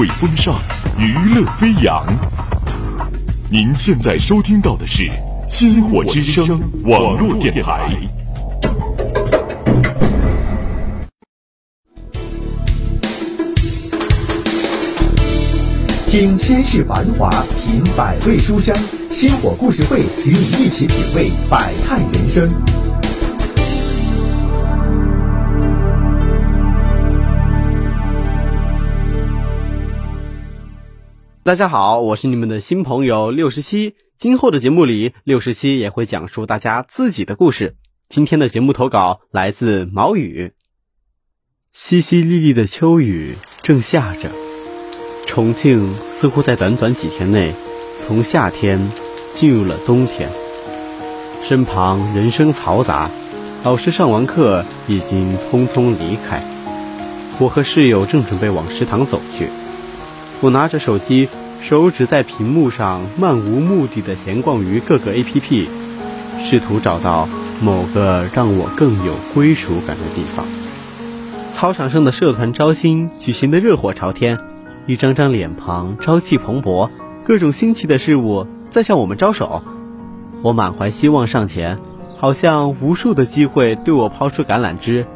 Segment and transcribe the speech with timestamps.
[0.00, 0.54] 会风尚，
[0.96, 2.06] 娱乐飞扬。
[3.50, 5.02] 您现在收听到的是
[5.46, 6.46] 《星火之声》
[6.90, 7.94] 网络电台。
[16.06, 17.28] 听千世繁华，
[17.62, 18.74] 品百味书香。
[19.10, 22.50] 星火故事会与你一起品味百态人生。
[31.50, 33.96] 大家好，我是你们的新朋友六十七。
[34.16, 37.74] 今后的节目里，六十七也会讲述大家自己的故事。
[38.08, 40.52] 今天的节目投稿来自毛雨。
[41.74, 44.30] 淅淅沥沥的秋雨正下着。
[45.26, 47.52] 重庆似乎在短短几天内，
[47.98, 48.88] 从夏天
[49.34, 50.30] 进入了冬天。
[51.42, 53.10] 身旁人声嘈杂，
[53.64, 56.44] 老师上完课已经匆匆离开。
[57.40, 59.48] 我和室友正准备往食堂走去，
[60.40, 61.28] 我拿着手机，
[61.62, 65.68] 手指在屏幕上漫无目的的闲逛于各个 APP，
[66.40, 67.28] 试图找到
[67.62, 70.44] 某个让我更有归属感的地方。
[71.50, 74.38] 操场上的社团招新举行的热火朝天。
[74.86, 76.88] 一张张脸庞朝气蓬勃，
[77.24, 79.62] 各种新奇的事物在向我们招手。
[80.42, 81.78] 我满怀希望上前，
[82.18, 85.06] 好像无数的机会对我抛出橄榄枝。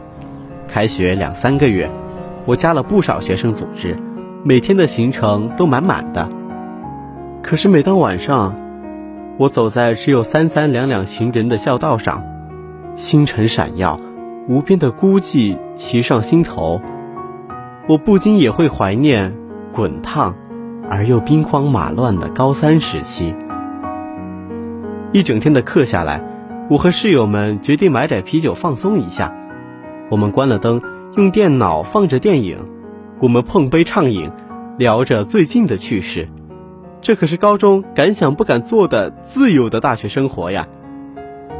[0.68, 1.90] 开学两三个月，
[2.44, 3.98] 我加了不少学生组织，
[4.46, 6.28] 每天的行程都满满的。
[7.42, 8.54] 可是每当晚上，
[9.38, 12.22] 我走在只有三三两两行人的校道上，
[12.94, 13.98] 星辰闪耀，
[14.46, 16.78] 无边的孤寂袭上心头，
[17.88, 19.34] 我不禁也会怀念。
[19.72, 20.36] 滚烫
[20.88, 23.34] 而又兵荒马乱的高三时期，
[25.12, 26.22] 一整天的课下来，
[26.68, 29.34] 我和室友们决定买点啤酒放松一下。
[30.10, 30.82] 我们关了灯，
[31.16, 32.58] 用电脑放着电影，
[33.20, 34.30] 我们碰杯畅饮，
[34.78, 36.28] 聊着最近的趣事。
[37.00, 40.66] 这可是高中敢想不敢做的自由的大学生活呀！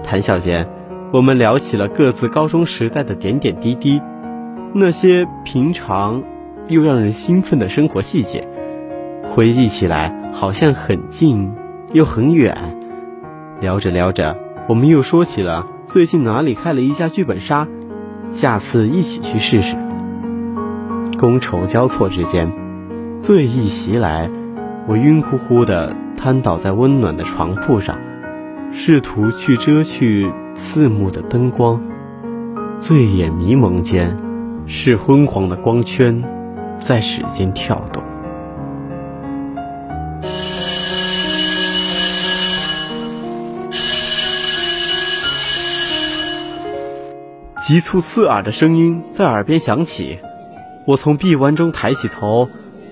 [0.02, 0.68] 谈笑间，
[1.12, 4.00] 我们聊起了各自高中时代的点点滴滴，
[4.72, 6.22] 那些平常。
[6.66, 8.48] 又让人兴奋的生活细节，
[9.28, 11.52] 回忆起来好像很近
[11.92, 12.56] 又很远。
[13.60, 14.34] 聊着聊着，
[14.66, 17.68] 我们又说起了最近哪里开了一家剧本杀，
[18.30, 19.76] 下次一起去试试。
[21.16, 22.52] 觥筹交错之间，
[23.18, 24.30] 醉意袭来，
[24.86, 27.98] 我晕乎乎的瘫倒在温暖的床铺上，
[28.72, 31.80] 试图去遮去刺目的灯光。
[32.78, 34.16] 醉眼迷蒙间，
[34.66, 36.22] 是昏黄的光圈。
[36.80, 38.02] 在使劲跳动，
[47.56, 50.18] 急促刺耳的声音在耳边响起。
[50.86, 52.50] 我从臂弯中抬起头，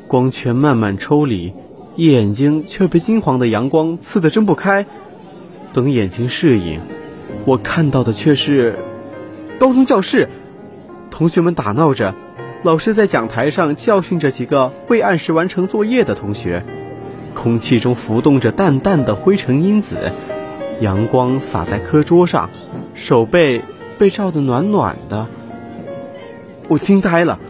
[0.08, 1.52] 光圈慢慢抽离，
[1.96, 4.86] 眼睛却被金黄的阳光刺得睁不开。
[5.74, 6.80] 等眼睛适应，
[7.44, 8.76] 我看到的却是
[9.58, 10.30] 高中教室，
[11.10, 12.14] 同学们打闹着。
[12.62, 16.64] 老师在讲台上教训着几个未按时完成作业的同学，
[17.34, 20.12] 空气中浮动着淡淡的灰尘因子，
[20.80, 22.48] 阳光洒在课桌上，
[22.94, 23.62] 手背
[23.98, 25.26] 被照得暖暖的。
[26.68, 27.40] 我惊呆了，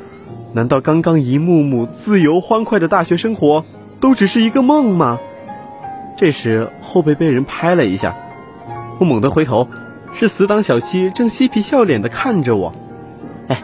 [0.54, 3.64] 难道刚刚一幕幕自由欢快的大学生活
[4.00, 5.18] 都只是一个梦吗？
[6.16, 8.14] 这时后背被人拍了一下，
[8.98, 9.66] 我猛地回头，
[10.12, 12.74] 是死党小七正嬉皮笑脸地看着我。
[13.48, 13.62] 哎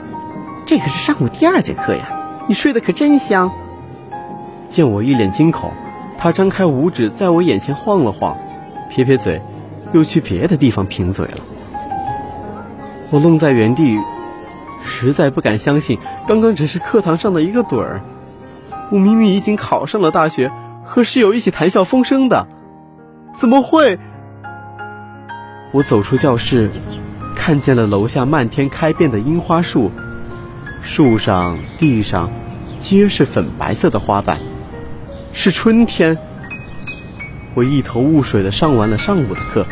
[0.67, 2.09] 这可是上午第二节课呀，
[2.47, 3.51] 你睡得可真香。
[4.69, 5.71] 见我一脸惊恐，
[6.17, 8.37] 他张开五指在我眼前晃了晃，
[8.89, 9.43] 撇撇嘴，
[9.93, 11.39] 又去别的地方贫嘴了。
[13.11, 13.99] 我愣在原地，
[14.89, 18.01] 实在不敢相信，刚刚只是课堂上的一个盹儿，
[18.91, 20.51] 我明明已经考上了大学，
[20.85, 22.49] 和室友一起谈笑风生的，
[23.35, 24.01] 怎么会？
[25.73, 26.71] 我走出教室，
[27.37, 29.93] 看见了楼下漫天开遍的樱花树。
[30.81, 32.31] 树上、地上，
[32.79, 34.39] 皆是粉白色的花瓣，
[35.33, 36.17] 是春天。
[37.55, 39.67] 我一头雾水的上完了上午的课，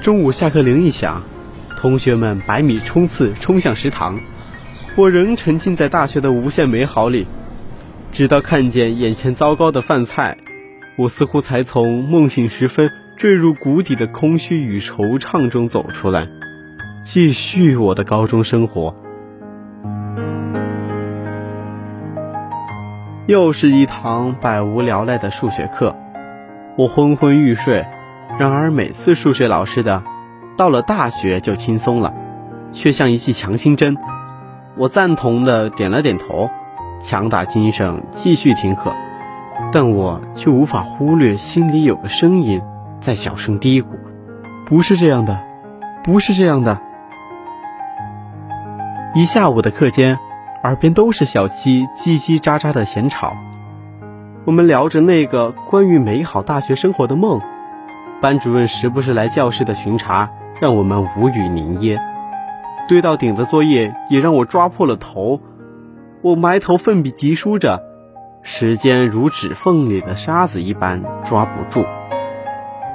[0.00, 1.22] 中午下课铃一响，
[1.80, 4.20] 同学们百米冲刺冲向食堂，
[4.96, 7.26] 我仍沉浸在大学的无限美好里，
[8.12, 10.36] 直到看见眼前糟糕的饭菜，
[10.98, 16.28] 我似乎才从梦醒时分坠入谷底的空虚与惆怅中走出来，
[17.02, 18.94] 继续我的高中生活。
[23.26, 25.96] 又是一堂百无聊赖的数学课，
[26.76, 27.86] 我昏昏欲睡。
[28.38, 30.02] 然而每次数学老师的，
[30.60, 32.12] 到了大学就轻松了，
[32.70, 33.96] 却像一剂强心针。
[34.76, 36.50] 我赞同的点了点头，
[37.00, 38.94] 强打精神继续听课，
[39.72, 42.60] 但我却无法忽略心里有个声音
[42.98, 43.86] 在小声嘀咕
[44.68, 45.40] ：“不是这样的，
[46.04, 46.78] 不是这样的。”
[49.16, 50.18] 一下午的课间，
[50.62, 53.32] 耳边都是小七叽叽喳喳的闲吵。
[54.44, 57.40] 我们聊着那个关于美好大学生活的梦，
[58.20, 60.30] 班主任时不时来教室的巡查，
[60.60, 61.98] 让我们无语凝噎。
[62.88, 65.40] 堆到顶的作业也让我抓破了头，
[66.22, 67.82] 我埋头奋笔疾书着，
[68.42, 71.84] 时间如指缝里的沙子一般抓不住。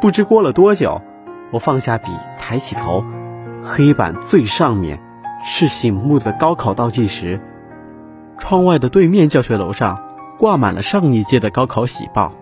[0.01, 1.01] 不知过了多久，
[1.51, 3.03] 我放下笔，抬起头，
[3.63, 4.99] 黑板最上面。
[5.47, 7.39] 是醒目的高考倒计时，
[8.39, 10.01] 窗外的对面教学楼上
[10.39, 12.33] 挂满了上一届的高考喜报。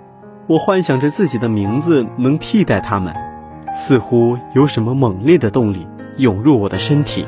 [0.47, 3.13] 我幻想着自己的名字能替代他们，
[3.73, 5.87] 似乎有什么猛烈的动力
[6.17, 7.25] 涌入我的身体。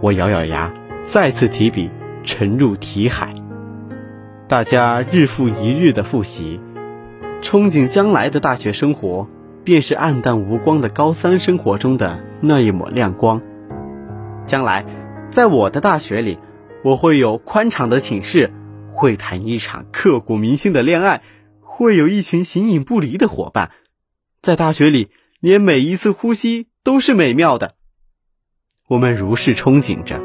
[0.00, 0.72] 我咬咬牙，
[1.02, 1.90] 再次提笔，
[2.24, 3.34] 沉入题海。
[4.48, 6.58] 大家日复一日的复习，
[7.42, 9.28] 憧憬将来的大学生活，
[9.62, 13.40] 便是暗淡无光的高三生活中的那一抹亮光。
[14.46, 14.84] 将来，
[15.30, 16.38] 在我的大学里，
[16.82, 18.50] 我会有宽敞的寝室，
[18.90, 21.22] 会谈一场刻骨铭心的恋爱，
[21.60, 23.70] 会有一群形影不离的伙伴。
[24.40, 25.10] 在大学里，
[25.42, 27.72] 连每一次呼吸都是美妙的。
[28.88, 30.20] 我们如是憧憬着，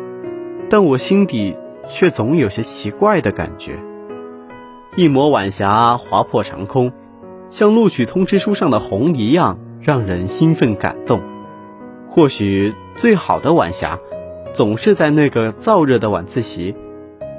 [0.69, 1.55] 但我心底
[1.89, 3.79] 却总有些奇怪的感觉。
[4.95, 6.93] 一抹晚霞划破长空，
[7.49, 11.19] 像录取通知书上的红一样，让人兴奋感动。
[12.07, 13.99] 或许最好的晚霞。
[14.53, 16.75] 总是在那个燥热的晚自习，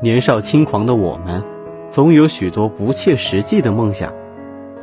[0.03, 1.45] 年少轻狂的我们，
[1.89, 4.13] 总有许多不切实际的梦想。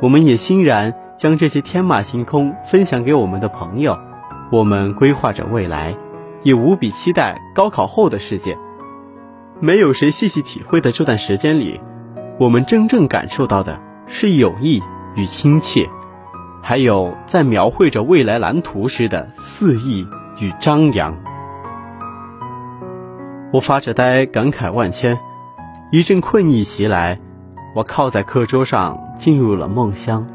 [0.02, 3.98] 我们也欣然将这些天马行空分享给我们的朋友。
[4.52, 5.96] 我们规划着未来，
[6.42, 8.56] 也无比期待高考后的世界。
[9.58, 11.80] 没有谁细细体会的这段时间里，
[12.38, 14.82] 我们真正感受到的是友谊
[15.16, 15.88] 与亲切，
[16.62, 20.06] 还有在描绘着未来蓝图时的肆意
[20.38, 21.16] 与张扬。
[23.52, 25.18] 我发着呆，感慨万千，
[25.90, 27.18] 一阵困意袭来，
[27.74, 30.26] 我靠在课桌上，进入了梦乡。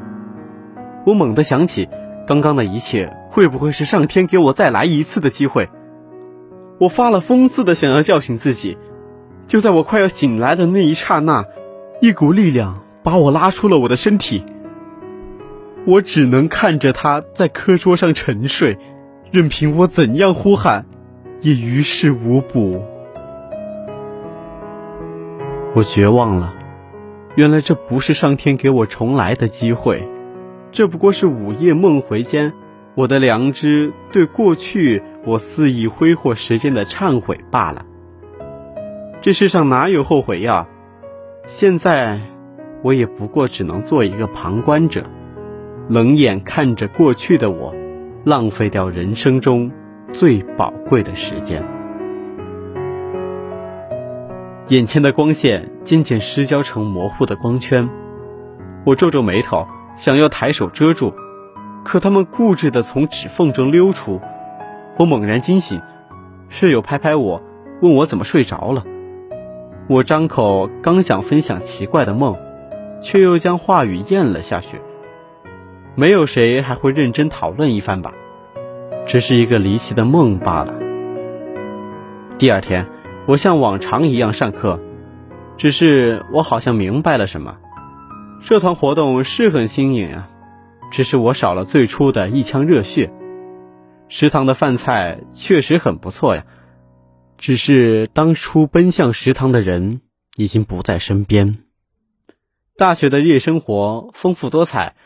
[1.04, 1.88] 我猛地想起，
[2.26, 5.68] 刚刚的一切会不会是上天给我再来一次的机会？
[6.78, 8.76] 我发了疯似的想要叫醒自己，
[9.46, 11.44] 就在我快要醒来的那一刹那，
[12.00, 14.44] 一股力量把我拉出了我的身体。
[15.84, 18.78] 我只能看着他在课桌上沉睡，
[19.32, 20.86] 任凭我怎样呼喊，
[21.40, 22.82] 也于事无补。
[25.74, 26.54] 我绝望了，
[27.34, 30.08] 原来这不是上天给我重来的机会，
[30.72, 32.54] 这不过是午夜梦回间，
[32.94, 37.84] 我的良知对过去我肆意挥霍时间的忏悔罢了。
[39.20, 40.66] 这世上哪有后悔药？
[41.46, 42.18] 现在，
[42.82, 45.04] 我也不过只能做一个旁观者，
[45.90, 47.74] 冷眼看着过去的我，
[48.24, 49.70] 浪费掉人生中
[50.10, 51.62] 最宝贵的时间。
[54.68, 57.90] 眼前的光线渐渐失焦成模糊的光圈，
[58.86, 59.66] 我皱皱眉头，
[59.96, 61.14] 想要抬手遮住，
[61.84, 64.20] 可他们固执地从指缝中溜出。
[64.96, 65.80] 我猛然惊醒，
[66.48, 67.42] 室友拍拍我，
[67.80, 68.84] 问我怎么睡着了。
[69.88, 72.36] 我张口刚想分享奇怪的梦，
[73.02, 74.80] 却又将话语咽了下去。
[75.94, 78.12] 没有谁还会认真讨论一番吧，
[79.06, 80.74] 只是一个离奇的梦罢了。
[82.38, 82.86] 第二天。
[83.24, 84.80] 我像往常一样上课，
[85.56, 87.54] 只是我好像明白了什么。
[88.42, 90.28] 社团活动是很新颖啊，
[90.90, 93.12] 只是我少了最初的一腔热血。
[94.08, 96.44] 食堂的饭菜确实很不错呀，
[97.38, 100.00] 只是当初奔向食堂的人
[100.36, 101.58] 已经不在身边。
[102.76, 104.96] 大学的夜生活丰富多彩，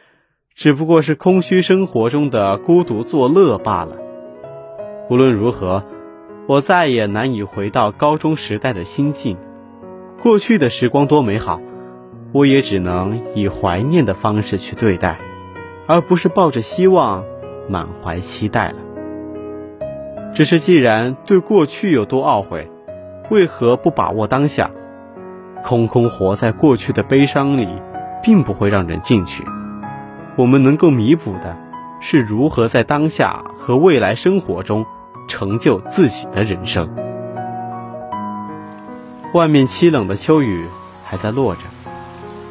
[0.54, 3.96] 只不过是空虚生活中的孤独作乐罢了。
[5.10, 5.84] 无论如何。
[6.48, 9.36] 我再也难以回到高中时代的心境，
[10.22, 11.60] 过去的时光多美好，
[12.32, 15.18] 我也只能以怀念的方式去对待，
[15.86, 17.24] 而不是抱着希望、
[17.68, 18.76] 满怀期待了。
[20.34, 22.70] 只是既然对过去有多懊悔，
[23.30, 24.70] 为何不把握当下？
[25.62, 27.68] 空空活在过去的悲伤里，
[28.22, 29.44] 并不会让人进去。
[30.36, 31.56] 我们能够弥补的，
[32.00, 34.84] 是如何在当下和未来生活中。
[35.28, 36.88] 成就自己的人生。
[39.34, 40.66] 外面凄冷的秋雨
[41.02, 41.62] 还在落着，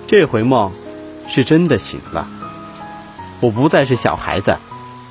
[0.08, 0.72] 这回梦
[1.28, 2.28] 是真的醒了。
[3.42, 4.58] 我不再是小孩子，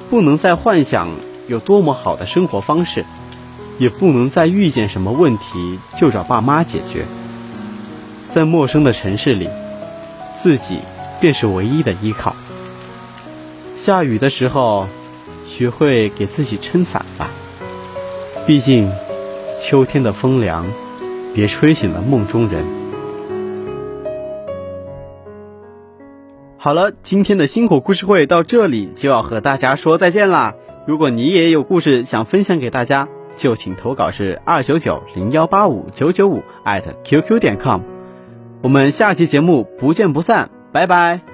[0.09, 1.09] 不能再幻想
[1.49, 3.05] 有多么好的生活方式，
[3.79, 7.05] 也不能再遇见什么问题就找爸妈解决。
[8.31, 9.49] 在陌生的城市里，
[10.35, 10.79] 自己
[11.21, 12.35] 便是唯一的依靠。
[13.81, 14.87] 下雨的时候，
[15.47, 17.29] 学会给自己撑伞吧。
[18.47, 18.91] 毕竟，
[19.61, 20.67] 秋天的风凉，
[21.35, 22.84] 别吹醒了梦中人。
[26.65, 30.55] 好了，今天的星火故事会到这里就要和大家说再见啦。
[30.87, 33.07] 如果你也有故事想分享给大家，
[33.37, 37.83] 就请投稿至二九九零幺八五九九五艾特 qq 点 com。
[38.63, 41.34] 我们下期节目不见不散，拜拜。